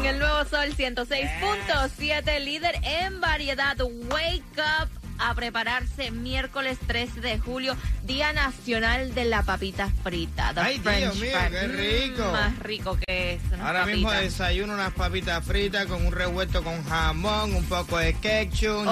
En 0.00 0.06
el 0.06 0.18
nuevo 0.18 0.46
Sol 0.46 0.70
106.7, 0.74 2.40
líder 2.40 2.74
en 2.82 3.20
variedad. 3.20 3.76
Wake 3.78 4.42
up 4.56 4.88
a 5.18 5.34
prepararse 5.34 6.10
miércoles 6.10 6.78
13 6.86 7.20
de 7.20 7.38
julio, 7.38 7.76
Día 8.10 8.32
Nacional 8.32 9.14
de 9.14 9.24
la 9.24 9.42
Papita 9.44 9.88
Frita. 10.02 10.52
Ay, 10.56 10.80
Dios 10.80 11.14
mío, 11.16 11.30
qué 11.48 11.68
rico. 11.68 12.24
Mm, 12.28 12.32
más 12.32 12.58
rico 12.58 12.98
que 13.06 13.34
es. 13.34 13.60
Ahora 13.60 13.86
mismo 13.86 14.10
desayuno 14.10 14.74
unas 14.74 14.92
papitas 14.94 15.44
fritas 15.44 15.86
con 15.86 16.04
un 16.04 16.10
revuelto 16.12 16.64
con 16.64 16.84
jamón, 16.86 17.54
un 17.54 17.64
poco 17.66 17.98
de 17.98 18.14
ketchup, 18.14 18.84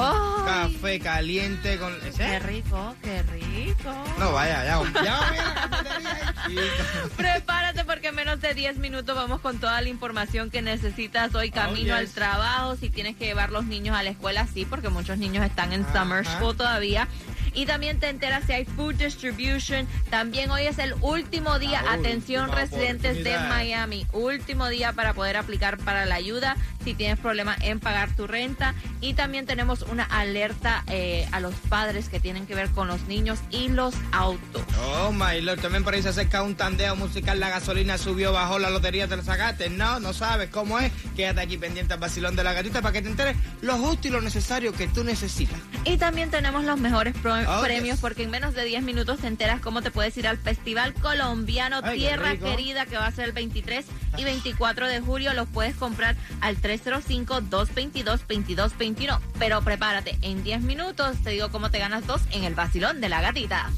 café 0.45 1.01
caliente 1.01 1.79
con... 1.79 1.93
¿Ese? 2.07 2.17
Qué 2.17 2.39
rico, 2.39 2.95
qué 3.03 3.23
rico. 3.25 3.93
No, 4.21 4.31
vaya, 4.33 4.65
ya. 4.65 5.03
Ya. 5.03 5.21
Prepárate 7.17 7.85
porque 7.85 8.09
en 8.09 8.15
menos 8.15 8.41
de 8.41 8.55
10 8.55 8.77
minutos 8.79 9.17
vamos 9.17 9.41
con 9.41 9.59
toda 9.59 9.81
la 9.83 9.89
información 9.89 10.49
que 10.51 10.63
necesitas 10.63 11.35
hoy 11.35 11.51
camino 11.51 11.95
Oh, 11.95 11.97
al 11.97 12.05
yes. 12.07 12.15
trabajo. 12.15 12.77
Si 12.77 12.89
tienes 12.89 13.17
que 13.17 13.25
llevar 13.27 13.51
los 13.51 13.65
niños 13.65 13.97
a 13.97 14.03
la 14.05 14.11
escuela, 14.11 14.47
sí, 14.53 14.65
porque 14.65 14.89
muchos 14.91 15.19
niños 15.19 15.45
están 15.45 15.73
en 15.73 15.83
Ajá. 15.85 16.03
summer 16.03 16.25
school 16.25 16.57
todavía. 16.57 17.09
Y 17.59 17.67
también 17.67 17.99
te 17.99 18.09
enteras 18.09 18.45
si 18.47 18.53
hay 18.53 18.65
food 18.65 18.95
distribution. 18.95 19.89
También 20.11 20.49
hoy 20.53 20.67
es 20.67 20.79
el 20.79 20.95
último 21.01 21.59
día. 21.59 21.83
La 21.83 21.95
Atención 21.95 22.53
residentes 22.53 23.25
de. 23.25 23.37
Miami. 23.37 24.07
Último 24.13 24.69
día 24.69 24.93
para 24.93 25.13
poder 25.13 25.37
aplicar 25.37 25.77
para 25.79 26.07
la 26.07 26.15
ayuda 26.15 26.57
si 26.85 26.95
tienes 26.95 27.19
problemas 27.19 27.59
en 27.63 27.81
pagar 27.81 28.15
tu 28.15 28.29
renta. 28.29 28.77
Y 29.01 29.15
también 29.15 29.45
tenemos 29.45 29.83
una 29.83 30.05
alerta 30.05 30.85
eh, 30.87 31.27
a 31.33 31.41
los 31.41 31.53
padres 31.69 32.09
que 32.09 32.21
tienen 32.21 32.47
que 32.47 32.55
ver 32.55 32.71
con 32.71 32.87
los 32.87 33.09
niños 33.09 33.41
y 33.51 33.69
los 33.71 33.93
autos. 34.13 34.63
Oh, 34.81 35.11
my 35.11 35.41
lord, 35.41 35.61
también 35.61 35.83
por 35.83 35.95
ahí 35.95 36.03
se 36.03 36.11
acerca 36.11 36.45
un 36.45 36.55
tandeo 36.55 36.95
musical, 36.95 37.41
la 37.41 37.49
gasolina 37.49 37.99
subió, 37.99 38.33
bajó, 38.33 38.61
la 38.61 38.71
lotería 38.71 39.09
te 39.09 39.17
la 39.17 39.25
sacaste. 39.25 39.69
No, 39.69 39.99
no 39.99 40.13
sabes 40.13 40.49
cómo 40.51 40.79
es. 40.79 40.93
Quédate 41.17 41.41
aquí 41.41 41.59
pendiente 41.59 41.95
al 41.95 41.99
vacilón 41.99 42.37
de 42.37 42.45
la 42.45 42.53
gatita 42.53 42.83
para 42.83 42.93
que 42.93 43.03
te 43.03 43.09
enteres 43.09 43.37
lo 43.63 43.77
justo 43.79 44.07
y 44.07 44.13
lo 44.13 44.21
necesario 44.21 44.73
que 44.73 44.87
tú 44.87 45.03
necesitas. 45.03 45.59
Y 45.89 45.97
también 45.97 46.31
tenemos 46.31 46.65
los 46.65 46.79
mejores 46.79 47.15
Oh, 47.19 47.63
premios 47.63 47.97
yes. 47.97 48.01
porque 48.01 48.23
en 48.25 48.31
menos 48.31 48.55
de 48.55 48.65
10 48.65 48.83
minutos 48.83 49.19
te 49.21 49.27
enteras 49.27 49.61
cómo 49.61 49.81
te 49.83 49.91
puedes 49.91 50.17
ir 50.19 50.27
al 50.29 50.37
Festival 50.39 50.93
Colombiano 50.95 51.81
Ay, 51.83 51.99
Tierra. 51.99 52.37
Querida 52.37 52.87
que 52.87 52.97
va 52.97 53.07
a 53.07 53.13
ser 53.13 53.25
el 53.27 53.33
23 53.33 53.85
y 54.19 54.25
24 54.25 54.87
de 54.87 55.01
julio. 55.01 55.33
Los 55.33 55.49
puedes 55.49 55.75
comprar 55.77 56.17
al 56.41 56.61
305-222-2221. 56.61 59.19
Pero 59.39 59.63
prepárate, 59.63 60.19
en 60.23 60.43
10 60.45 60.63
minutos 60.63 61.17
te 61.23 61.31
digo 61.31 61.51
cómo 61.51 61.71
te 61.71 61.79
ganas 61.79 62.05
dos 62.07 62.21
en 62.33 62.45
el 62.45 62.55
vacilón 62.55 63.01
de 63.01 63.09
la 63.09 63.21
gatita. 63.21 63.71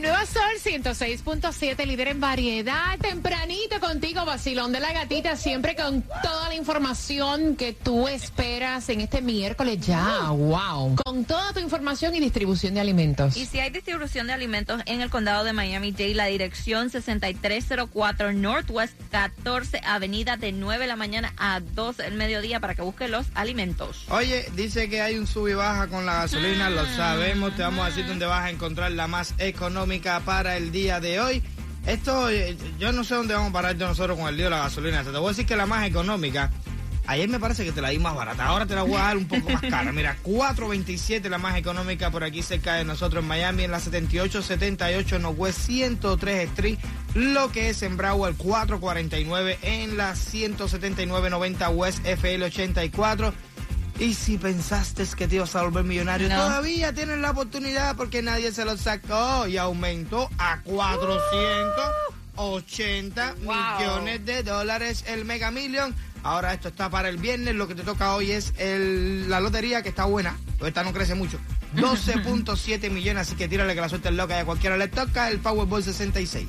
El 0.00 0.06
nuevo 0.06 0.24
Sol 0.24 0.82
106.7, 0.82 1.84
líder 1.84 2.08
en 2.08 2.20
variedad. 2.20 2.98
Tempranito 2.98 3.80
contigo, 3.80 4.24
vacilón 4.24 4.72
de 4.72 4.80
la 4.80 4.94
gatita. 4.94 5.36
Siempre 5.36 5.76
con 5.76 6.00
toda 6.22 6.48
la 6.48 6.54
información 6.54 7.54
que 7.54 7.74
tú 7.74 8.08
esperas 8.08 8.88
en 8.88 9.02
este 9.02 9.20
miércoles 9.20 9.78
ya. 9.86 10.30
¡Wow! 10.30 10.96
Con 11.04 11.26
toda 11.26 11.52
tu 11.52 11.60
información 11.60 12.14
y 12.14 12.20
distribución 12.20 12.72
de 12.72 12.80
alimentos. 12.80 13.36
Y 13.36 13.44
si 13.44 13.60
hay 13.60 13.68
distribución 13.68 14.28
de 14.28 14.32
alimentos 14.32 14.80
en 14.86 15.02
el 15.02 15.10
condado 15.10 15.44
de 15.44 15.52
Miami-Dade, 15.52 16.14
la 16.14 16.24
dirección 16.24 16.88
6304 16.88 18.32
Northwest 18.32 18.94
14 19.10 19.82
Avenida 19.84 20.38
de 20.38 20.52
9 20.52 20.84
de 20.84 20.88
la 20.88 20.96
mañana 20.96 21.34
a 21.36 21.60
2 21.60 21.98
del 21.98 22.14
mediodía 22.14 22.58
para 22.58 22.74
que 22.74 22.80
busque 22.80 23.06
los 23.08 23.26
alimentos. 23.34 24.06
Oye, 24.08 24.46
dice 24.56 24.88
que 24.88 25.02
hay 25.02 25.18
un 25.18 25.26
sub 25.26 25.48
y 25.48 25.52
baja 25.52 25.88
con 25.88 26.06
la 26.06 26.22
gasolina, 26.22 26.70
lo 26.70 26.86
sabemos, 26.86 27.54
te 27.54 27.60
vamos 27.60 27.84
a 27.84 27.88
decir 27.90 28.06
dónde 28.06 28.24
vas 28.24 28.46
a 28.46 28.50
encontrar 28.50 28.92
la 28.92 29.06
más 29.06 29.34
económica 29.36 29.89
para 29.98 30.56
el 30.56 30.70
día 30.70 31.00
de 31.00 31.18
hoy. 31.18 31.42
Esto, 31.84 32.30
eh, 32.30 32.56
yo 32.78 32.92
no 32.92 33.02
sé 33.02 33.16
dónde 33.16 33.34
vamos 33.34 33.50
a 33.50 33.52
parar 33.52 33.76
de 33.76 33.84
nosotros 33.84 34.16
con 34.16 34.28
el 34.28 34.36
lío 34.36 34.44
de 34.44 34.50
la 34.50 34.58
gasolina. 34.58 35.02
Te 35.02 35.10
voy 35.10 35.26
a 35.26 35.28
decir 35.30 35.46
que 35.46 35.56
la 35.56 35.66
más 35.66 35.84
económica, 35.84 36.52
ayer 37.06 37.28
me 37.28 37.40
parece 37.40 37.64
que 37.64 37.72
te 37.72 37.80
la 37.80 37.88
di 37.88 37.98
más 37.98 38.14
barata, 38.14 38.46
ahora 38.46 38.66
te 38.66 38.76
la 38.76 38.82
voy 38.82 38.94
a 38.94 39.06
dar 39.06 39.16
un 39.16 39.26
poco 39.26 39.50
más 39.50 39.62
cara. 39.62 39.90
Mira, 39.90 40.16
4.27 40.24 41.28
la 41.28 41.38
más 41.38 41.56
económica 41.56 42.12
por 42.12 42.22
aquí 42.22 42.40
cerca 42.40 42.74
de 42.74 42.84
nosotros 42.84 43.24
en 43.24 43.28
Miami, 43.28 43.64
en 43.64 43.72
la 43.72 43.80
7878 43.80 45.18
Northwest 45.18 45.58
103 45.58 46.48
Street, 46.50 46.78
lo 47.14 47.50
que 47.50 47.70
es 47.70 47.82
en 47.82 47.96
Broward 47.96 48.36
449 48.36 49.58
en 49.62 49.96
la 49.96 50.14
17990 50.14 51.68
West 51.70 52.06
FL 52.06 52.44
84. 52.44 53.34
Y 54.00 54.14
si 54.14 54.38
pensaste 54.38 55.04
que 55.16 55.28
te 55.28 55.36
ibas 55.36 55.54
a 55.54 55.62
volver 55.62 55.84
millonario, 55.84 56.28
No. 56.28 56.34
todavía 56.36 56.92
tienes 56.94 57.18
la 57.18 57.30
oportunidad 57.32 57.94
porque 57.96 58.22
nadie 58.22 58.50
se 58.50 58.64
lo 58.64 58.76
sacó 58.78 59.46
y 59.46 59.58
aumentó 59.58 60.28
a 60.38 60.60
480 60.62 63.34
Wow. 63.44 63.54
millones 63.78 64.24
de 64.24 64.42
dólares 64.42 65.04
el 65.06 65.24
Mega 65.26 65.50
Million. 65.50 65.94
Ahora 66.22 66.52
esto 66.54 66.68
está 66.68 66.88
para 66.90 67.08
el 67.10 67.18
viernes, 67.18 67.54
lo 67.54 67.68
que 67.68 67.74
te 67.74 67.82
toca 67.82 68.14
hoy 68.14 68.30
es 68.32 68.52
el- 68.58 69.28
la 69.28 69.38
lotería 69.40 69.82
que 69.82 69.90
está 69.90 70.04
buena, 70.06 70.38
pero 70.56 70.68
esta 70.68 70.82
no 70.82 70.92
crece 70.94 71.14
mucho. 71.14 71.38
12.7 71.76 72.88
millones, 72.90 73.28
así 73.28 73.36
que 73.36 73.48
tírale 73.48 73.74
que 73.74 73.80
la 73.82 73.88
suerte 73.90 74.08
es 74.08 74.14
loca 74.14 74.34
y 74.36 74.40
a 74.40 74.44
cualquiera 74.44 74.76
le 74.78 74.88
toca 74.88 75.28
el 75.28 75.38
Powerball 75.40 75.82
66. 75.84 76.46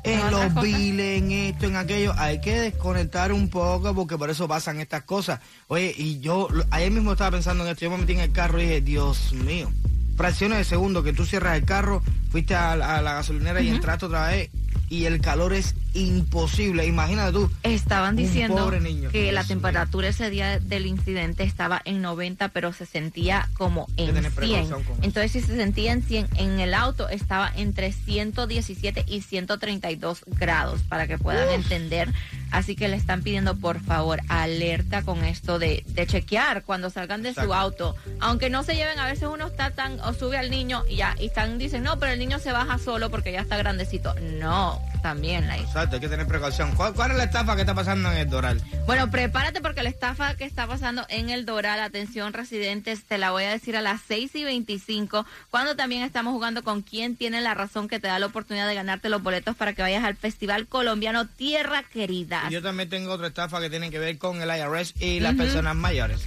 En 0.04 0.32
los 0.32 0.64
biles, 0.64 1.22
en 1.22 1.32
esto, 1.34 1.66
en 1.66 1.76
aquello. 1.76 2.14
Hay 2.16 2.40
que 2.40 2.58
desconectar 2.58 3.34
un 3.34 3.50
poco 3.50 3.94
porque 3.94 4.18
por 4.18 4.30
eso 4.30 4.48
pasan 4.48 4.80
estas 4.80 5.04
cosas. 5.04 5.42
Oye, 5.68 5.94
y 5.98 6.22
yo 6.22 6.48
ayer 6.72 6.92
mismo 6.92 7.12
estaba 7.12 7.32
pensando 7.32 7.66
en 7.66 7.72
esto. 7.72 7.82
Yo 7.82 7.92
me 7.92 7.98
metí 7.98 8.14
en 8.14 8.22
el 8.22 8.32
carro 8.32 8.58
y 8.58 8.64
dije, 8.64 8.80
Dios 8.80 9.34
mío. 9.34 9.70
Fracciones 10.16 10.60
de 10.60 10.64
segundo 10.64 11.04
que 11.04 11.12
tú 11.12 11.26
cierras 11.26 11.58
el 11.58 11.66
carro, 11.66 12.02
fuiste 12.32 12.56
a 12.56 12.78
la 12.78 13.02
gasolinera 13.02 13.60
y 13.60 13.68
entraste 13.68 14.06
otra 14.06 14.30
vez 14.30 14.50
y 14.90 15.06
el 15.06 15.22
calor 15.22 15.54
es 15.54 15.76
imposible. 15.94 16.86
Imagínate 16.86 17.34
tú. 17.34 17.52
Estaban 17.64 18.16
diciendo 18.16 18.58
pobre 18.58 18.80
niño. 18.80 19.10
que 19.10 19.32
la 19.32 19.42
Dios 19.42 19.48
temperatura 19.48 20.10
ese 20.10 20.30
día 20.30 20.60
del 20.60 20.86
incidente 20.86 21.44
estaba 21.44 21.82
en 21.86 22.02
90, 22.02 22.50
pero 22.50 22.74
se 22.74 22.86
sentía 22.86 23.50
como 23.54 23.88
en 23.98 24.14
tener 24.14 24.32
100. 24.32 24.34
precaución 24.34 24.84
con 24.84 24.94
eso. 24.94 25.04
Entonces, 25.04 25.32
si 25.32 25.42
se 25.42 25.56
sentía 25.56 25.92
en 25.92 26.04
100, 26.04 26.30
en 26.36 26.60
el 26.60 26.74
auto 26.74 27.10
estaba 27.10 27.52
entre 27.56 27.92
117 27.92 29.06
y 29.08 29.22
132 29.22 30.24
grados, 30.28 30.82
para 30.84 31.08
que 31.08 31.18
puedan 31.18 31.50
entender. 31.50 32.10
Así 32.52 32.76
que 32.76 32.88
le 32.88 32.96
están 32.96 33.22
pidiendo, 33.22 33.56
por 33.56 33.80
favor, 33.80 34.22
alerta 34.28 35.04
con 35.04 35.24
esto 35.24 35.60
de, 35.60 35.84
de 35.88 36.08
chequear 36.08 36.64
cuando 36.64 36.90
salgan 36.90 37.22
de 37.22 37.34
su 37.34 37.54
auto. 37.54 37.96
Aunque 38.20 38.50
no 38.50 38.64
se 38.64 38.76
lleven, 38.76 39.00
a 39.00 39.06
veces 39.06 39.28
uno 39.32 39.48
está 39.48 39.72
tan, 39.72 40.00
o 40.02 40.14
sube 40.14 40.38
al 40.38 40.50
niño 40.50 40.84
y 40.90 40.98
ya, 40.98 41.16
y 41.20 41.28
están, 41.28 41.58
dicen, 41.58 41.84
no, 41.84 42.00
pero 42.00 42.14
el 42.14 42.20
niño 42.20 42.40
se 42.40 42.52
baja 42.52 42.78
solo 42.78 43.10
porque 43.10 43.32
ya 43.32 43.42
está 43.42 43.58
grandecito. 43.58 44.16
No, 44.40 44.82
también 45.02 45.48
la 45.48 45.58
Exacto, 45.80 45.96
hay 45.96 46.02
que 46.02 46.10
tener 46.10 46.28
precaución. 46.28 46.76
¿Cuál, 46.76 46.94
cuál 46.94 47.12
es 47.12 47.18
la 47.18 47.24
estafa 47.24 47.56
que 47.56 47.62
está 47.62 47.74
pasando 47.74 48.12
en 48.12 48.18
el 48.18 48.30
Doral? 48.30 48.62
Bueno, 48.86 49.10
prepárate 49.10 49.62
porque 49.62 49.82
la 49.82 49.88
estafa 49.88 50.36
que 50.36 50.44
está 50.44 50.68
pasando 50.68 51.06
en 51.08 51.30
el 51.30 51.46
Doral, 51.46 51.80
atención 51.80 52.34
residentes, 52.34 53.06
te 53.06 53.18
la 53.18 53.32
voy 53.32 53.46
a 53.46 53.50
decir 53.50 53.78
a 53.78 53.82
las 53.82 54.02
6 54.06 54.36
y 54.36 54.44
25, 54.44 55.26
cuando 55.50 55.78
también 55.78 56.04
estamos 56.04 56.34
jugando 56.34 56.64
con 56.64 56.82
quién 56.82 57.16
tiene 57.16 57.40
la 57.40 57.54
razón 57.54 57.88
que 57.88 58.02
te 58.02 58.08
da 58.08 58.20
la 58.20 58.26
oportunidad 58.26 58.68
de 58.68 58.76
ganarte 58.76 59.08
los 59.08 59.24
boletos 59.24 59.56
para 59.56 59.72
que 59.72 59.82
vayas 59.82 60.04
al 60.04 60.18
Festival 60.18 60.68
Colombiano 60.68 61.28
Tierra 61.28 61.84
Querida. 61.84 62.44
Y 62.50 62.54
yo 62.54 62.62
también 62.62 62.90
tengo 62.90 63.14
otra 63.14 63.28
estafa 63.28 63.62
que 63.62 63.70
tiene 63.70 63.90
que 63.90 64.00
ver 64.00 64.18
con 64.18 64.42
el 64.42 64.50
IRS 64.50 64.96
y 65.00 65.22
las 65.22 65.36
personas 65.36 65.78
mayores. 65.78 66.26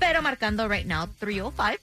pero 0.00 0.20
marcando 0.20 0.66
right 0.66 0.86
now 0.86 1.06
305. 1.20 1.78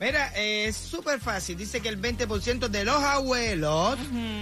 Mira, 0.00 0.32
eh, 0.34 0.64
es 0.64 0.76
súper 0.76 1.20
fácil. 1.20 1.58
Dice 1.58 1.82
que 1.82 1.90
el 1.90 2.00
20% 2.00 2.68
de 2.68 2.84
los 2.86 3.02
abuelos 3.02 3.98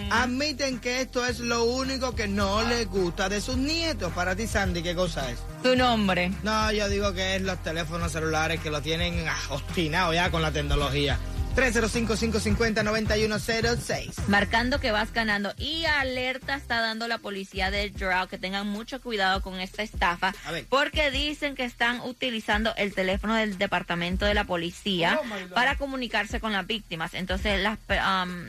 admiten 0.09 0.79
que 0.79 1.01
esto 1.01 1.27
es 1.27 1.41
lo 1.41 1.65
único 1.65 2.15
que 2.15 2.29
no 2.29 2.63
les 2.63 2.87
gusta 2.87 3.29
de 3.29 3.41
sus 3.41 3.57
nietos. 3.57 4.13
Para 4.13 4.37
ti, 4.37 4.47
Sandy, 4.47 4.85
¿qué 4.85 4.95
cosa 4.95 5.29
es? 5.29 5.41
Tu 5.65 5.75
nombre. 5.75 6.31
No, 6.45 6.71
yo 6.71 6.89
digo 6.89 7.13
que 7.13 7.35
es 7.35 7.43
los 7.43 7.61
teléfonos 7.61 8.13
celulares 8.13 8.61
que 8.61 8.71
lo 8.71 8.81
tienen 8.81 9.27
ah, 9.29 9.37
obstinado 9.49 10.15
ya 10.15 10.31
con 10.31 10.43
la 10.43 10.53
tecnología. 10.53 11.19
305-550-9106. 11.59 14.29
Marcando 14.29 14.81
que 14.81 14.93
vas 14.93 15.13
ganando. 15.13 15.53
Y 15.59 15.85
alerta 15.85 16.55
está 16.55 16.81
dando 16.81 17.07
la 17.09 17.19
policía 17.19 17.71
de 17.71 17.91
Doral 17.91 18.29
que 18.29 18.39
tengan 18.39 18.67
mucho 18.69 19.01
cuidado 19.01 19.43
con 19.43 19.61
esta 19.61 19.83
estafa. 19.83 20.35
A 20.45 20.53
ver. 20.53 20.65
Porque 20.69 21.11
dicen 21.11 21.55
que 21.55 21.65
están 21.65 22.01
utilizando 22.03 22.75
el 22.77 22.95
teléfono 22.95 23.35
del 23.35 23.59
departamento 23.59 24.25
de 24.25 24.35
la 24.35 24.45
policía 24.45 25.19
Oh, 25.19 25.55
para 25.55 25.77
comunicarse 25.77 26.41
con 26.41 26.53
las 26.53 26.67
víctimas. 26.67 27.15
Entonces 27.15 27.61
las 27.61 27.79
um, 27.89 28.47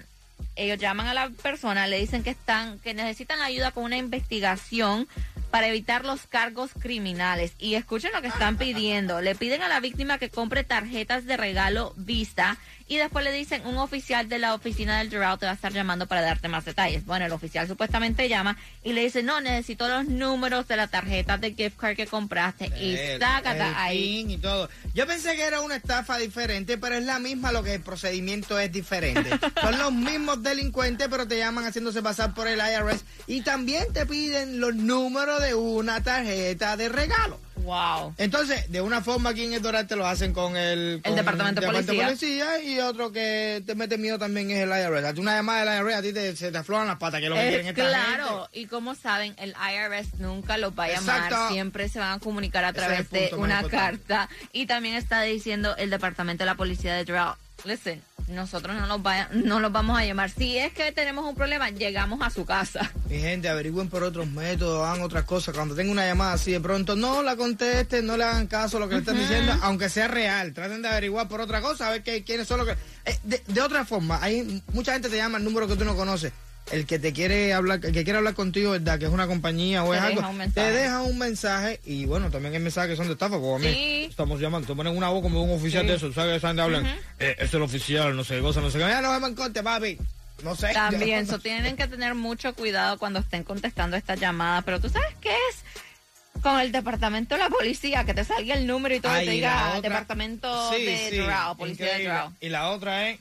ellos 0.55 0.77
llaman 0.77 1.07
a 1.07 1.13
la 1.13 1.29
persona, 1.29 1.87
le 1.87 1.99
dicen 1.99 2.23
que 2.23 2.31
están, 2.31 2.79
que 2.79 2.93
necesitan 2.93 3.41
ayuda 3.41 3.71
con 3.71 3.85
una 3.85 3.97
investigación 3.97 5.07
para 5.51 5.67
evitar 5.67 6.05
los 6.05 6.27
cargos 6.27 6.71
criminales. 6.79 7.53
Y 7.57 7.75
escuchen 7.75 8.11
lo 8.13 8.21
que 8.21 8.27
están 8.27 8.57
pidiendo. 8.57 9.21
Le 9.21 9.35
piden 9.35 9.63
a 9.63 9.67
la 9.67 9.79
víctima 9.79 10.17
que 10.17 10.29
compre 10.29 10.63
tarjetas 10.63 11.25
de 11.25 11.37
regalo 11.37 11.93
Visa 11.97 12.57
y 12.89 12.97
después 12.97 13.23
le 13.23 13.31
dicen 13.31 13.65
un 13.65 13.77
oficial 13.77 14.27
de 14.27 14.39
la 14.39 14.53
oficina 14.53 14.97
del 14.97 15.09
Doral 15.09 15.39
te 15.39 15.45
va 15.45 15.51
a 15.53 15.55
estar 15.55 15.71
llamando 15.71 16.07
para 16.07 16.21
darte 16.21 16.47
más 16.49 16.65
detalles. 16.65 17.05
Bueno, 17.05 17.25
el 17.25 17.31
oficial 17.31 17.67
supuestamente 17.67 18.27
llama 18.27 18.57
y 18.83 18.93
le 18.93 19.01
dice, 19.03 19.23
no, 19.23 19.39
necesito 19.39 19.87
los 19.87 20.07
números 20.07 20.67
de 20.67 20.75
la 20.75 20.87
tarjeta 20.87 21.37
de 21.37 21.53
gift 21.53 21.77
card 21.77 21.95
que 21.95 22.07
compraste 22.07 22.65
y 22.81 22.95
El- 22.95 23.19
sácata 23.19 23.67
el 23.69 23.75
ahí. 23.77 24.25
Y 24.27 24.37
todo. 24.37 24.69
Yo 24.93 25.07
pensé 25.07 25.35
que 25.35 25.43
era 25.43 25.61
una 25.61 25.75
estafa 25.75 26.17
diferente, 26.17 26.77
pero 26.77 26.95
es 26.95 27.05
la 27.05 27.19
misma, 27.19 27.51
lo 27.51 27.63
que 27.63 27.75
el 27.75 27.81
procedimiento 27.81 28.59
es 28.59 28.71
diferente. 28.71 29.29
Son 29.61 29.77
los 29.77 29.91
mismos 29.93 30.41
delincuentes, 30.41 31.07
pero 31.09 31.27
te 31.27 31.37
llaman 31.37 31.65
haciéndose 31.65 32.01
pasar 32.01 32.33
por 32.33 32.47
el 32.47 32.59
IRS 32.59 33.05
y 33.27 33.41
también 33.41 33.85
te 33.93 34.05
piden 34.07 34.59
los 34.59 34.73
números 34.75 35.41
de 35.41 35.53
una 35.53 36.01
tarjeta 36.01 36.75
de 36.75 36.89
regalo. 36.89 37.39
Wow. 37.63 38.13
Entonces, 38.17 38.71
de 38.71 38.81
una 38.81 39.01
forma 39.01 39.31
aquí 39.31 39.43
en 39.45 39.53
el 39.53 39.61
Doral 39.61 39.87
te 39.87 39.95
lo 39.95 40.07
hacen 40.07 40.33
con 40.33 40.55
el, 40.57 41.01
con 41.03 41.15
Departamento 41.15 41.61
de 41.61 41.67
Policía 41.67 42.61
y 42.63 42.79
otro 42.79 43.11
que 43.11 43.61
te 43.65 43.75
mete 43.75 43.97
miedo 43.97 44.17
también 44.17 44.49
es 44.51 44.59
el 44.63 44.69
IRS. 44.69 45.05
Hazte 45.05 45.21
una 45.21 45.35
llamada 45.35 45.75
del 45.75 45.85
IRS, 45.85 45.95
a 45.97 46.01
ti 46.01 46.13
te, 46.13 46.35
se 46.35 46.51
te 46.51 46.57
aflojan 46.57 46.87
las 46.87 46.97
patas, 46.97 47.19
que 47.19 47.25
es 47.25 47.29
lo 47.29 47.35
que 47.35 47.49
quieren 47.49 47.73
claro, 47.75 48.43
gente. 48.43 48.59
y 48.59 48.65
como 48.67 48.95
saben, 48.95 49.35
el 49.37 49.51
IRS 49.51 50.19
nunca 50.19 50.57
los 50.57 50.77
va 50.77 50.85
a 50.85 50.87
llamar, 50.89 51.23
Exacto. 51.23 51.49
siempre 51.53 51.89
se 51.89 51.99
van 51.99 52.13
a 52.13 52.19
comunicar 52.19 52.63
a 52.65 52.69
es 52.69 52.75
través 52.75 53.09
de 53.09 53.31
una 53.35 53.61
importante. 53.61 54.03
carta. 54.07 54.29
Y 54.51 54.65
también 54.65 54.95
está 54.95 55.21
diciendo 55.21 55.75
el 55.77 55.89
departamento 55.89 56.43
de 56.43 56.45
la 56.45 56.55
policía 56.55 56.93
de 56.93 57.05
Doral, 57.05 57.33
listen, 57.65 58.01
nosotros 58.29 58.75
no 58.75 58.85
los, 58.87 59.01
vaya- 59.03 59.29
no 59.33 59.59
los 59.59 59.71
vamos 59.71 59.97
a 59.99 60.05
llamar. 60.05 60.29
Si 60.29 60.57
es 60.57 60.71
que 60.73 60.91
tenemos 60.91 61.25
un 61.25 61.35
problema, 61.35 61.69
llegamos 61.69 62.21
a 62.21 62.29
su 62.29 62.45
casa. 62.45 62.91
Mi 63.09 63.17
gente, 63.19 63.49
averigüen 63.49 63.89
por 63.89 64.03
otros 64.03 64.27
métodos, 64.27 64.87
hagan 64.87 65.01
otras 65.01 65.23
cosas. 65.25 65.55
Cuando 65.55 65.75
tengan 65.75 65.91
una 65.93 66.05
llamada 66.05 66.33
así 66.33 66.51
de 66.51 66.59
pronto, 66.61 66.95
no 66.95 67.23
la 67.23 67.35
contesten, 67.35 68.05
no 68.05 68.15
le 68.17 68.23
hagan 68.23 68.47
caso 68.47 68.77
a 68.77 68.79
lo 68.79 68.87
que 68.87 68.95
le 68.95 68.99
están 69.01 69.17
diciendo, 69.17 69.53
aunque 69.61 69.89
sea 69.89 70.07
real. 70.07 70.53
Traten 70.53 70.81
de 70.81 70.87
averiguar 70.87 71.27
por 71.27 71.41
otra 71.41 71.61
cosa, 71.61 71.87
a 71.87 71.91
ver 71.91 72.03
qué, 72.03 72.23
quiénes 72.23 72.47
son 72.47 72.59
los 72.59 72.67
que... 72.67 72.73
Eh, 73.05 73.19
de, 73.23 73.41
de 73.47 73.61
otra 73.61 73.83
forma, 73.85 74.19
hay 74.21 74.61
mucha 74.73 74.93
gente 74.93 75.09
te 75.09 75.17
llama 75.17 75.37
al 75.37 75.43
número 75.43 75.67
que 75.67 75.75
tú 75.75 75.83
no 75.85 75.95
conoces. 75.95 76.31
El 76.71 76.85
que 76.85 76.99
te 76.99 77.13
quiere 77.13 77.53
hablar, 77.53 77.79
el 77.83 77.91
que 77.93 78.03
quiere 78.03 78.17
hablar 78.17 78.35
contigo, 78.35 78.71
¿verdad? 78.71 78.99
Que 78.99 79.05
es 79.05 79.11
una 79.11 79.25
compañía 79.25 79.83
o 79.83 79.91
Te 79.91 79.97
es 79.97 80.03
algo. 80.03 80.21
Te 80.53 80.71
deja 80.71 81.01
un 81.01 81.17
mensaje 81.17 81.79
y 81.83 82.05
bueno, 82.05 82.29
también 82.29 82.53
hay 82.53 82.59
mensajes 82.59 82.91
que 82.91 82.95
son 82.95 83.07
de 83.07 83.13
estafa, 83.13 83.37
como 83.37 83.55
a 83.55 83.59
mí. 83.59 83.73
Sí. 83.73 84.07
Estamos 84.09 84.39
llamando, 84.39 84.67
te 84.67 84.75
ponen 84.75 84.95
una 84.95 85.09
voz 85.09 85.21
como 85.23 85.41
un 85.43 85.51
oficial 85.59 85.87
de 85.87 85.95
eso, 85.95 86.13
¿sabes? 86.13 86.37
Esa 86.37 86.49
gente 86.49 86.61
hablan, 86.61 86.85
eh, 87.19 87.35
es 87.39 87.53
el 87.53 87.61
oficial, 87.63 88.15
no 88.15 88.23
sé 88.23 88.35
qué 88.35 88.41
cosa, 88.41 88.61
no 88.61 88.69
sé 88.69 88.77
qué. 88.77 88.83
Ya 88.85 89.01
no 89.01 89.11
vemos 89.11 89.29
en 89.29 89.35
corte, 89.35 89.63
papi. 89.63 89.97
No 90.43 90.55
sé. 90.55 90.71
También, 90.73 91.25
so, 91.27 91.39
tienen 91.39 91.75
que 91.75 91.87
tener 91.87 92.13
mucho 92.13 92.53
cuidado 92.53 92.97
cuando 92.99 93.19
estén 93.19 93.43
contestando 93.43 93.97
esta 93.97 94.15
llamada. 94.15 94.61
Pero 94.61 94.79
tú 94.79 94.89
sabes 94.89 95.09
qué 95.21 95.31
es 95.49 96.41
con 96.43 96.59
el 96.59 96.71
departamento 96.71 97.35
de 97.35 97.41
la 97.41 97.49
policía, 97.49 98.05
que 98.05 98.13
te 98.13 98.23
salga 98.23 98.53
el 98.55 98.65
número 98.67 98.93
y 98.95 98.99
todo, 99.01 99.11
y 99.13 99.15
Ay, 99.15 99.25
te 99.25 99.31
y 99.33 99.35
diga 99.37 99.69
otra- 99.75 99.81
departamento 99.81 100.69
Sí, 100.73 100.85
de 100.85 101.09
sí, 101.09 101.19
policía 101.57 102.29
de. 102.39 102.45
Y 102.45 102.49
la 102.49 102.69
otra 102.69 103.09
es, 103.09 103.19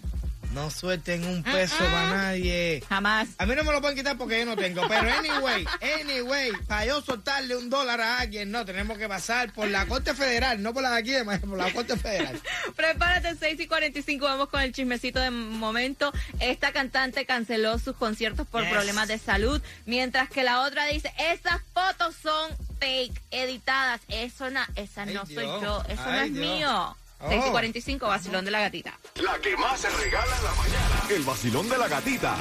no 0.52 0.70
suelten 0.70 1.24
un 1.26 1.42
peso 1.42 1.76
Mm, 1.78 1.82
mm. 1.86 1.90
para 1.92 2.10
nadie. 2.10 2.82
Jamás. 2.88 3.28
A 3.38 3.46
mí 3.46 3.54
no 3.54 3.64
me 3.64 3.72
lo 3.72 3.80
pueden 3.80 3.96
quitar 3.96 4.16
porque 4.16 4.38
yo 4.40 4.46
no 4.46 4.56
tengo. 4.56 4.86
Pero 4.88 5.10
anyway, 5.12 5.66
anyway, 6.00 6.52
para 6.66 6.86
yo 6.86 7.00
soltarle 7.02 7.56
un 7.56 7.68
dólar 7.70 8.00
a 8.00 8.20
alguien, 8.20 8.50
no, 8.50 8.64
tenemos 8.64 8.96
que 8.98 9.08
pasar 9.08 9.52
por 9.52 9.68
la 9.68 9.86
Corte 9.86 10.14
Federal, 10.14 10.62
no 10.62 10.72
por 10.72 10.82
la 10.82 10.90
de 10.92 10.98
aquí 10.98 11.12
por 11.46 11.58
la 11.58 11.72
Corte 11.72 11.96
Federal. 11.96 12.40
Prepárate, 12.76 13.34
6 13.36 13.60
y 13.60 13.66
45, 13.66 14.24
vamos 14.24 14.48
con 14.48 14.60
el 14.62 14.72
chismecito 14.72 15.20
de 15.20 15.30
momento. 15.30 16.12
Esta 16.40 16.72
cantante 16.72 17.26
canceló 17.26 17.78
sus 17.78 17.96
conciertos 17.96 18.46
por 18.46 18.62
Yes. 18.62 18.72
problemas 18.72 19.08
de 19.08 19.18
salud, 19.18 19.60
mientras 19.86 20.28
que 20.30 20.42
la 20.42 20.60
otra 20.62 20.86
dice, 20.86 21.12
esas 21.18 21.60
fotos 21.72 22.14
son 22.22 22.50
fake, 22.80 23.20
editadas. 23.30 24.00
Eso 24.08 24.50
no, 24.50 24.60
esa 24.76 25.02
Ay, 25.02 25.14
no 25.14 25.26
soy 25.26 25.44
yo, 25.44 25.84
eso 25.88 26.02
no 26.04 26.20
es 26.20 26.32
Dios. 26.32 26.46
mío. 26.46 26.96
Oh. 27.20 27.28
6 27.28 27.44
y 27.48 27.50
45, 27.50 28.06
vacilón 28.06 28.44
de 28.44 28.50
la 28.52 28.60
gatita. 28.60 28.98
La 29.16 29.38
que 29.40 29.56
más 29.56 29.80
se 29.80 29.90
regala 29.90 30.36
en 30.36 30.44
la 30.44 30.52
mañana. 30.52 31.02
El 31.10 31.22
vacilón 31.22 31.68
de 31.68 31.78
la 31.78 31.88
gatita. 31.88 32.36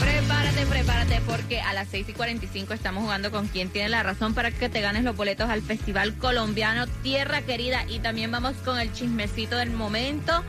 Prepárate, 0.00 0.66
prepárate, 0.66 1.20
porque 1.26 1.60
a 1.60 1.72
las 1.72 1.88
6 1.88 2.10
y 2.10 2.12
45 2.12 2.74
estamos 2.74 3.02
jugando 3.02 3.32
con 3.32 3.48
quien 3.48 3.70
tiene 3.70 3.88
la 3.88 4.04
razón 4.04 4.32
para 4.34 4.52
que 4.52 4.68
te 4.68 4.80
ganes 4.80 5.02
los 5.02 5.16
boletos 5.16 5.50
al 5.50 5.62
Festival 5.62 6.16
Colombiano 6.16 6.86
Tierra 7.02 7.42
Querida. 7.42 7.84
Y 7.88 7.98
también 7.98 8.30
vamos 8.30 8.54
con 8.64 8.78
el 8.78 8.92
chismecito 8.92 9.56
del 9.56 9.70
momento. 9.70 10.44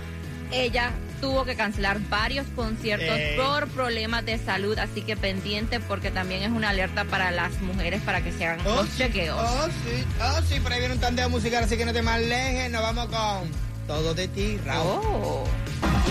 Ella 0.51 0.91
tuvo 1.22 1.45
que 1.45 1.55
cancelar 1.55 2.00
varios 2.10 2.45
conciertos 2.55 3.17
Ey. 3.17 3.38
por 3.38 3.67
problemas 3.69 4.25
de 4.25 4.38
salud, 4.38 4.77
así 4.77 5.01
que 5.01 5.15
pendiente 5.17 5.79
porque 5.79 6.12
también 6.12 6.43
es 6.43 6.50
una 6.50 6.69
alerta 6.69 7.05
para 7.05 7.31
las 7.31 7.60
mujeres 7.62 8.01
para 8.01 8.22
que 8.22 8.31
se 8.31 8.45
hagan 8.45 8.63
los 8.63 8.88
sí, 8.89 8.98
chequeos. 9.00 9.38
oh, 9.39 9.67
sí, 9.67 10.05
oh, 10.22 10.41
sí, 10.48 10.60
por 10.60 10.72
ahí 10.74 10.79
viene 10.79 10.95
un 10.95 11.00
tandeo 11.00 11.29
musical, 11.29 11.63
así 11.63 11.77
que 11.77 11.86
no 11.86 11.93
te 11.93 12.01
me 12.01 12.12
alejes. 12.12 12.72
Nos 12.72 12.81
vamos 12.81 13.07
con 13.07 13.50
Todo 13.88 14.13
de 14.13 14.27
ti, 14.27 14.57
Raúl. 14.65 15.01
Oh. 15.03 15.43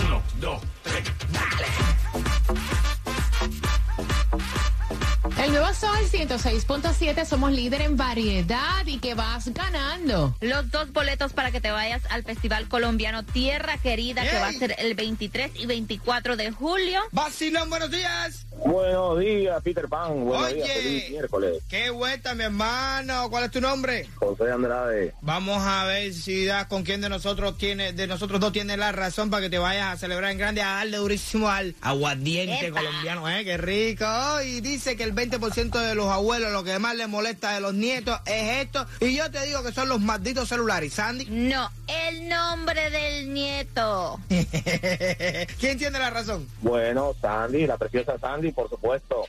Uno, 0.05 0.21
dos, 0.39 0.61
tres. 0.83 1.03
El 5.45 5.51
nuevo 5.51 5.71
Sol 5.75 5.95
106.7, 6.11 7.23
somos 7.23 7.51
líder 7.51 7.83
en 7.83 7.95
variedad 7.95 8.83
y 8.87 8.97
que 8.97 9.13
vas 9.13 9.47
ganando. 9.53 10.35
Los 10.41 10.71
dos 10.71 10.91
boletos 10.91 11.33
para 11.33 11.51
que 11.51 11.61
te 11.61 11.69
vayas 11.69 12.01
al 12.09 12.23
Festival 12.23 12.67
Colombiano 12.67 13.23
Tierra 13.23 13.77
Querida, 13.77 14.23
que 14.23 14.39
va 14.39 14.47
a 14.47 14.53
ser 14.53 14.75
el 14.79 14.95
23 14.95 15.51
y 15.53 15.67
24 15.67 16.35
de 16.35 16.49
julio. 16.49 16.99
Vacilón, 17.11 17.69
buenos 17.69 17.91
días. 17.91 18.44
Buenos 18.63 19.19
días, 19.19 19.61
Peter 19.63 19.87
Pan. 19.87 20.25
Buenos 20.25 20.47
Oye. 20.47 20.55
días, 20.55 20.69
feliz 20.71 21.09
miércoles. 21.11 21.63
Qué 21.69 21.89
vuelta, 21.89 22.33
mi 22.35 22.43
hermano. 22.45 23.29
¿Cuál 23.29 23.45
es 23.45 23.51
tu 23.51 23.61
nombre? 23.61 24.07
José 24.15 24.49
Andrade. 24.51 25.13
Vamos 25.21 25.61
a 25.61 25.83
ver 25.85 26.13
si 26.13 26.45
das 26.45 26.65
con 26.67 26.83
quién 26.83 27.01
de 27.01 27.09
nosotros 27.09 27.57
tiene, 27.57 27.93
de 27.93 28.07
nosotros 28.07 28.39
dos 28.39 28.53
tiene 28.53 28.75
la 28.77 28.91
razón 28.91 29.29
para 29.29 29.41
que 29.43 29.49
te 29.49 29.59
vayas 29.59 29.93
a 29.93 29.97
celebrar 29.97 30.31
en 30.31 30.37
grande, 30.37 30.61
a 30.61 30.75
darle 30.77 30.97
durísimo 30.97 31.49
al 31.49 31.75
aguardiente 31.81 32.67
Epa. 32.67 32.79
colombiano, 32.79 33.29
¿eh? 33.29 33.43
Qué 33.43 33.57
rico. 33.57 34.05
Y 34.43 34.61
dice 34.61 34.95
que 34.95 35.03
el 35.03 35.13
20% 35.13 35.79
de 35.79 35.93
los 35.95 36.07
abuelos 36.07 36.51
lo 36.51 36.63
que 36.63 36.79
más 36.79 36.95
les 36.95 37.07
molesta 37.09 37.53
de 37.53 37.59
los 37.61 37.73
nietos 37.73 38.19
es 38.25 38.63
esto. 38.65 38.85
Y 39.01 39.15
yo 39.15 39.29
te 39.29 39.45
digo 39.45 39.63
que 39.63 39.73
son 39.73 39.89
los 39.89 39.99
malditos 40.01 40.47
celulares. 40.49 40.93
Sandy, 40.93 41.25
No, 41.29 41.69
el 41.87 42.27
nombre 42.29 42.89
del 42.89 43.33
nieto. 43.33 44.19
¿quién 45.59 45.77
tiene 45.77 45.99
la 45.99 46.09
razón? 46.09 46.47
Bueno, 46.61 47.13
Sandy, 47.21 47.67
la 47.67 47.77
preciosa 47.77 48.17
Sandy, 48.17 48.44
por 48.51 48.69
supuesto. 48.69 49.27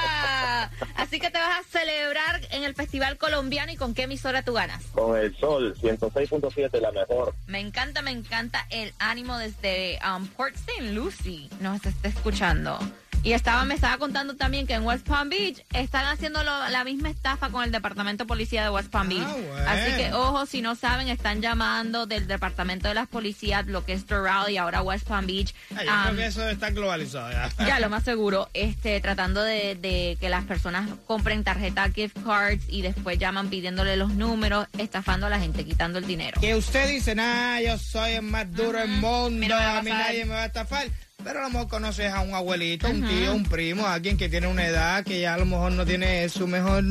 ¡Ah! 0.00 0.70
Así 0.96 1.20
que 1.20 1.30
te 1.30 1.38
vas 1.38 1.60
a 1.60 1.62
celebrar 1.64 2.40
en 2.50 2.64
el 2.64 2.74
Festival 2.74 3.18
Colombiano 3.18 3.72
y 3.72 3.76
con 3.76 3.94
qué 3.94 4.02
emisora 4.02 4.42
tú 4.42 4.54
ganas. 4.54 4.84
Con 4.86 5.16
el 5.16 5.36
sol, 5.36 5.74
106.7, 5.80 6.80
la 6.80 6.92
mejor. 6.92 7.34
Me 7.46 7.60
encanta, 7.60 8.02
me 8.02 8.10
encanta 8.10 8.66
el 8.70 8.92
ánimo 8.98 9.38
desde 9.38 9.98
um, 10.04 10.26
Port 10.28 10.54
St. 10.54 10.92
Lucie. 10.92 11.48
Nos 11.60 11.84
está 11.84 12.08
escuchando. 12.08 12.78
Y 13.24 13.32
estaba, 13.32 13.64
me 13.64 13.74
estaba 13.74 13.96
contando 13.96 14.36
también 14.36 14.66
que 14.66 14.74
en 14.74 14.84
West 14.84 15.06
Palm 15.06 15.30
Beach 15.30 15.64
están 15.72 16.04
haciendo 16.06 16.42
lo- 16.44 16.68
la 16.68 16.84
misma 16.84 17.08
estafa 17.08 17.48
con 17.48 17.64
el 17.64 17.72
Departamento 17.72 18.24
de 18.24 18.28
Policía 18.28 18.62
de 18.64 18.68
West 18.68 18.90
Palm 18.90 19.08
Beach. 19.08 19.22
Ah, 19.26 19.32
bueno. 19.34 19.70
Así 19.70 19.92
que, 19.96 20.12
ojo, 20.12 20.44
si 20.44 20.60
no 20.60 20.74
saben, 20.74 21.08
están 21.08 21.40
llamando 21.40 22.04
del 22.06 22.26
Departamento 22.26 22.86
de 22.88 22.94
las 22.94 23.08
Policías, 23.08 23.66
lo 23.66 23.82
que 23.86 23.94
es 23.94 24.06
Doral 24.06 24.50
y 24.50 24.58
ahora 24.58 24.82
West 24.82 25.06
Palm 25.08 25.26
Beach. 25.26 25.54
Ay, 25.74 25.86
yo 25.86 25.92
um, 25.94 26.02
creo 26.02 26.16
que 26.16 26.26
eso 26.26 26.48
está 26.50 26.68
globalizado 26.70 27.30
ya. 27.32 27.48
ya, 27.66 27.80
lo 27.80 27.88
más 27.88 28.02
seguro, 28.04 28.50
este, 28.52 29.00
tratando 29.00 29.42
de, 29.42 29.74
de 29.74 30.18
que 30.20 30.28
las 30.28 30.44
personas 30.44 30.90
compren 31.06 31.44
tarjeta 31.44 31.88
gift 31.90 32.18
cards 32.26 32.62
y 32.68 32.82
después 32.82 33.18
llaman 33.18 33.48
pidiéndole 33.48 33.96
los 33.96 34.12
números, 34.12 34.66
estafando 34.76 35.28
a 35.28 35.30
la 35.30 35.40
gente, 35.40 35.64
quitando 35.64 35.98
el 35.98 36.06
dinero. 36.06 36.38
Que 36.42 36.54
usted 36.54 36.88
dice, 36.90 37.14
nah, 37.14 37.58
yo 37.60 37.78
soy 37.78 38.12
el 38.12 38.22
más 38.22 38.52
duro 38.52 38.78
del 38.80 38.88
mundo, 38.88 39.30
Mira, 39.30 39.76
a 39.76 39.78
a 39.78 39.82
mí 39.82 39.88
nadie 39.90 40.26
me 40.26 40.34
va 40.34 40.42
a 40.42 40.46
estafar. 40.46 40.88
Pero 41.24 41.40
a 41.40 41.42
lo 41.42 41.50
mejor 41.50 41.68
conoces 41.68 42.12
a 42.12 42.20
un 42.20 42.34
abuelito, 42.34 42.86
un 42.86 43.08
tío, 43.08 43.34
un 43.34 43.44
primo, 43.44 43.86
alguien 43.86 44.18
que 44.18 44.28
tiene 44.28 44.46
una 44.46 44.66
edad 44.66 45.04
que 45.04 45.20
ya 45.20 45.34
a 45.34 45.38
lo 45.38 45.46
mejor 45.46 45.72
no 45.72 45.86
tiene 45.86 46.28
su 46.28 46.46
mejor 46.46 46.84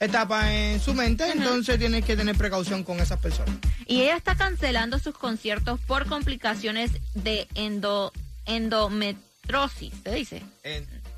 etapa 0.00 0.52
en 0.52 0.80
su 0.80 0.94
mente, 0.94 1.30
entonces 1.30 1.78
tienes 1.78 2.04
que 2.04 2.16
tener 2.16 2.36
precaución 2.36 2.82
con 2.82 2.98
esas 3.00 3.18
personas. 3.18 3.54
Y 3.86 4.02
ella 4.02 4.16
está 4.16 4.36
cancelando 4.36 4.98
sus 4.98 5.16
conciertos 5.16 5.80
por 5.80 6.06
complicaciones 6.06 6.92
de 7.14 7.46
endo, 7.54 8.12
endometrosis, 8.46 9.92
¿se 10.02 10.14
dice? 10.14 10.42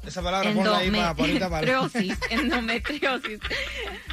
Esa 0.04 0.23
palabra 0.23 0.52
ponla 0.52 0.78
ahí 0.78 0.90
para 0.90 1.09
ahorita 1.11 1.50
para... 1.50 1.66
Endometriosis, 1.66 2.19
endometriosis. 2.30 3.40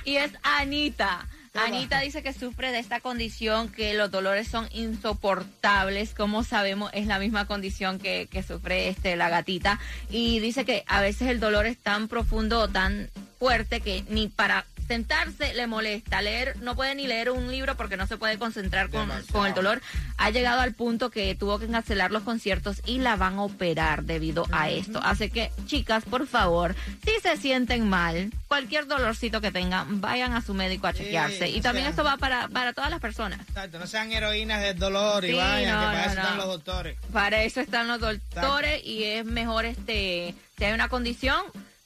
Y 0.03 0.17
es 0.17 0.31
Anita. 0.43 1.27
¿Qué 1.57 1.63
Anita 1.63 1.99
dice 2.01 2.21
que 2.21 2.33
sufre 2.33 2.71
de 2.71 2.77
esta 2.77 2.99
condición, 2.99 3.69
que 3.71 3.95
los 3.95 4.11
dolores 4.11 4.47
son 4.47 4.69
insoportables, 4.73 6.13
como 6.13 6.43
sabemos 6.43 6.91
es 6.93 7.07
la 7.07 7.17
misma 7.17 7.47
condición 7.47 7.97
que, 7.97 8.27
que 8.29 8.43
sufre 8.43 8.89
este 8.89 9.15
la 9.15 9.29
gatita. 9.29 9.79
Y 10.11 10.39
dice 10.39 10.65
que 10.65 10.83
a 10.85 11.01
veces 11.01 11.29
el 11.29 11.39
dolor 11.39 11.65
es 11.65 11.77
tan 11.79 12.07
profundo 12.09 12.59
o 12.59 12.67
tan 12.67 13.09
fuerte 13.39 13.81
que 13.81 14.03
ni 14.09 14.27
para 14.27 14.65
sentarse 14.87 15.53
le 15.53 15.67
molesta 15.67 16.21
leer, 16.21 16.55
no 16.61 16.75
puede 16.75 16.95
ni 16.95 17.07
leer 17.07 17.29
un 17.31 17.51
libro 17.51 17.75
porque 17.75 17.97
no 17.97 18.07
se 18.07 18.17
puede 18.17 18.37
concentrar 18.37 18.89
con, 18.89 19.09
con 19.31 19.45
el 19.45 19.53
dolor. 19.53 19.81
Ha 20.17 20.29
llegado 20.29 20.61
al 20.61 20.73
punto 20.73 21.09
que 21.09 21.35
tuvo 21.35 21.59
que 21.59 21.67
cancelar 21.67 22.11
los 22.11 22.23
conciertos 22.23 22.81
y 22.85 22.99
la 22.99 23.15
van 23.15 23.35
a 23.35 23.43
operar 23.43 24.03
debido 24.03 24.45
a 24.51 24.69
esto. 24.69 24.99
Así 25.03 25.29
que, 25.29 25.51
chicas, 25.65 26.03
por 26.05 26.25
favor, 26.27 26.75
si 27.05 27.11
se 27.21 27.37
sienten 27.37 27.87
mal, 27.87 28.31
cualquier 28.47 28.87
dolorcito 28.87 29.41
que 29.41 29.51
tengan, 29.51 30.01
vayan 30.01 30.33
a 30.33 30.41
su 30.41 30.53
médico 30.53 30.87
a 30.87 30.93
Sí, 30.93 30.99
chequearse. 30.99 31.49
Y 31.49 31.61
también 31.61 31.85
sea- 31.85 31.89
esto 31.91 32.03
va 32.03 32.17
para, 32.17 32.47
para 32.47 32.73
todas 32.73 32.89
las 32.89 32.99
personas. 32.99 33.39
Exacto, 33.41 33.77
no 33.79 33.87
sean 33.87 34.11
heroínas 34.11 34.61
del 34.61 34.79
dolor 34.79 35.23
y 35.25 35.29
Sí, 35.29 35.33
vayan, 35.35 35.73
no, 35.75 35.79
que 35.81 35.85
para 35.85 35.93
no, 35.93 36.05
eso 36.05 36.15
no. 36.15 36.21
están 36.21 36.37
los 36.37 36.47
doctores. 36.47 36.97
Para 37.11 37.43
eso 37.43 37.59
están 37.61 37.87
los 37.87 37.99
doctores 37.99 38.83
y 38.85 39.03
es 39.03 39.25
mejor 39.25 39.65
este 39.65 40.33
si 40.57 40.63
hay 40.63 40.73
una 40.73 40.89
condición 40.89 41.41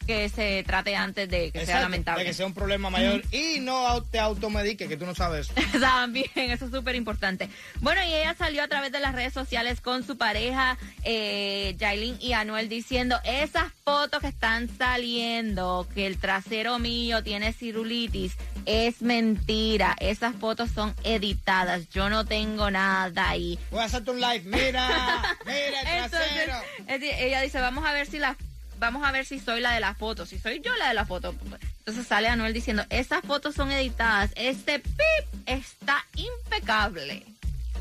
que 0.05 0.29
se 0.29 0.63
trate 0.65 0.96
antes 0.96 1.29
de 1.29 1.51
que 1.51 1.65
sea 1.65 1.81
lamentable. 1.81 2.24
De 2.24 2.29
que 2.29 2.34
sea 2.34 2.46
un 2.46 2.53
problema 2.53 2.89
mayor 2.89 3.24
y 3.31 3.60
no 3.60 4.01
te 4.03 4.20
automedique, 4.20 4.88
que 4.88 4.98
tú 4.98 5.05
no 5.05 5.15
sabes. 5.15 5.50
También, 5.79 6.29
eso 6.36 6.65
es 6.65 6.72
súper 6.72 6.96
importante. 6.96 7.50
Bueno, 7.79 8.01
y 8.03 8.13
ella 8.13 8.36
salió 8.38 8.63
a 8.63 8.67
través 8.67 8.91
de 8.91 9.00
las 9.00 9.13
redes 9.13 9.34
sociales 9.34 9.81
con 9.81 10.05
su 10.05 10.17
pareja, 10.17 10.77
eh, 11.03 11.75
Yailin 11.77 12.17
y 12.20 12.34
Anuel, 12.34 12.70
diciendo, 12.70 13.20
esas 13.24 13.72
fotos 13.84 14.22
que 14.22 14.27
están 14.27 14.70
saliendo, 14.77 15.88
que 15.93 16.08
el 16.08 16.17
trasero 16.17 16.79
mío 16.79 17.24
tiene 17.24 17.53
cirulitis, 17.53 18.36
es 18.65 19.01
mentira. 19.01 19.96
Esas 20.00 20.36
fotos 20.36 20.70
son 20.72 20.93
editadas. 21.03 21.89
Yo 21.89 22.10
no 22.10 22.25
tengo 22.25 22.70
nada 22.70 23.29
ahí. 23.29 23.58
Voy 23.72 23.81
a 23.81 23.86
hacerte 23.86 24.12
un 24.12 24.22
live. 24.22 24.43
Mira, 24.46 25.38
mira 25.46 26.03
el 26.03 26.10
trasero. 26.10 26.53
ella 26.88 27.41
dice, 27.41 27.60
vamos 27.60 27.86
a 27.86 27.93
ver 27.93 28.08
si 28.08 28.20
la 28.20 28.36
vamos 28.82 29.08
a 29.08 29.12
ver 29.12 29.26
si 29.26 29.40
soy 29.40 29.62
la 29.62 29.72
de 29.74 29.80
la 29.80 29.94
foto, 29.94 30.26
si 30.26 30.40
soy 30.40 30.60
yo 30.60 30.76
la 30.76 30.90
de 30.90 30.96
la 30.96 31.06
foto. 31.06 31.34
Entonces 31.80 32.06
sale 32.06 32.28
Anuel 32.28 32.52
diciendo, 32.52 32.84
esas 32.90 33.22
fotos 33.22 33.56
son 33.56 33.72
editadas, 33.72 34.32
este 34.36 34.80
pip 34.80 35.26
está 35.46 36.04
impecable. 36.16 37.24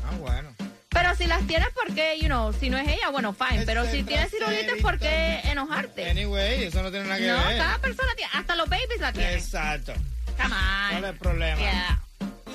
Ah, 0.05 0.15
bueno. 0.19 0.53
Pero 0.89 1.15
si 1.15 1.25
las 1.25 1.45
tienes, 1.47 1.69
¿por 1.69 1.93
qué? 1.95 2.17
You 2.19 2.27
know, 2.27 2.53
si 2.53 2.69
no 2.69 2.77
es 2.77 2.87
ella, 2.87 3.09
bueno, 3.09 3.33
fine. 3.33 3.65
Pero 3.65 3.85
si 3.89 4.03
tienes 4.03 4.29
cirulitis, 4.29 4.81
¿por 4.81 4.99
qué 4.99 5.39
enojarte? 5.45 6.09
Anyway, 6.09 6.65
eso 6.65 6.83
no 6.83 6.91
tiene 6.91 7.07
nada 7.07 7.19
que 7.19 7.27
No, 7.27 7.43
ver. 7.45 7.57
cada 7.57 7.77
persona 7.79 8.13
tiene, 8.15 8.31
hasta 8.35 8.55
los 8.55 8.69
babies 8.69 8.99
la 8.99 9.11
tienen. 9.11 9.33
Exacto. 9.33 9.93
Come 10.37 10.53
on. 10.53 10.89
¿Cuál 10.91 11.03
es 11.03 11.09
el 11.09 11.17
problema? 11.17 11.59
Yeah. 11.59 12.01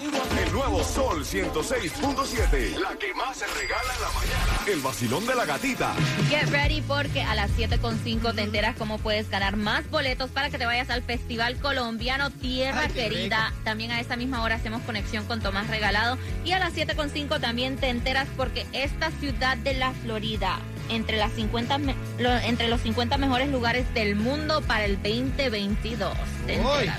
El 0.02 0.52
nuevo 0.52 0.84
Sol 0.84 1.24
106.7. 1.24 2.78
La 2.78 2.96
que 2.98 3.14
más 3.14 3.36
se 3.38 3.46
regala 3.46 3.94
en 3.94 4.02
la 4.02 4.08
mañana. 4.10 4.60
El 4.66 4.80
vacilón 4.80 5.26
de 5.26 5.34
la 5.34 5.44
gatita. 5.46 5.94
Get 6.28 6.50
ready 6.50 6.82
porque 6.82 7.22
a 7.22 7.34
las 7.34 7.50
7.5 7.52 8.34
te 8.34 8.42
enteras 8.42 8.76
cómo 8.76 8.98
puedes 8.98 9.30
ganar 9.30 9.56
más 9.56 9.88
boletos 9.90 10.30
para 10.30 10.50
que 10.50 10.58
te 10.58 10.66
vayas 10.66 10.90
al 10.90 11.02
Festival 11.02 11.56
Colombiano 11.58 12.30
Tierra 12.30 12.82
Ay, 12.84 12.92
Querida. 12.92 13.52
También 13.64 13.90
a 13.90 14.00
esta 14.00 14.16
misma 14.16 14.42
hora 14.42 14.56
hacemos 14.56 14.82
conexión 14.82 15.24
con 15.24 15.40
Tomás 15.40 15.68
Regalado. 15.68 16.18
Y 16.44 16.52
a 16.52 16.58
las 16.58 16.74
7.5 16.74 17.40
también 17.40 17.76
te 17.76 17.88
enteras 17.88 18.28
porque 18.36 18.66
esta 18.72 19.10
ciudad 19.12 19.56
de 19.56 19.74
la 19.74 19.92
Florida, 19.92 20.58
entre, 20.90 21.16
las 21.16 21.32
50, 21.32 21.78
me- 21.78 21.94
lo- 22.18 22.36
entre 22.38 22.68
los 22.68 22.82
50 22.82 23.16
mejores 23.16 23.48
lugares 23.48 23.92
del 23.94 24.14
mundo 24.16 24.60
para 24.62 24.84
el 24.84 24.96
2022. 25.02 26.12
Te 26.46 26.58
Uy, 26.60 26.64
enteras. 26.88 26.98